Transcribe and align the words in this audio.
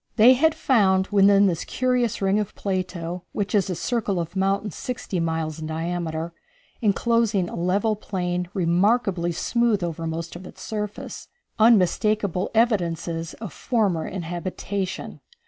They 0.15 0.33
had 0.33 0.55
found 0.55 1.09
within 1.09 1.45
this 1.45 1.63
curious 1.63 2.23
ring 2.23 2.39
of 2.39 2.55
Plato, 2.55 3.23
which 3.33 3.53
is 3.53 3.69
a 3.69 3.75
circle 3.75 4.19
of 4.19 4.35
mountains 4.35 4.73
sixty 4.75 5.19
miles 5.19 5.59
in 5.59 5.67
diameter, 5.67 6.33
enclosing 6.81 7.47
a 7.47 7.55
level 7.55 7.95
plain 7.95 8.49
remarkably 8.55 9.31
smooth 9.31 9.83
over 9.83 10.07
most 10.07 10.35
of 10.35 10.47
its 10.47 10.63
surface, 10.63 11.27
unmistakable 11.59 12.49
evidences 12.55 13.35
of 13.35 13.53
former 13.53 14.07
inhabitation. 14.07 15.19